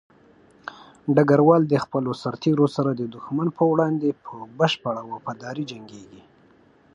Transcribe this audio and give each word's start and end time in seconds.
ډګروال 1.15 1.63
د 1.69 1.75
خپلو 1.83 2.11
سرتېرو 2.21 2.67
سره 2.75 2.91
د 2.93 3.01
دښمن 3.15 3.47
په 3.57 3.63
وړاندې 3.71 4.09
په 4.23 4.31
بشپړه 4.59 5.01
وفاداري 5.11 5.63
جنګيږي. 5.71 6.23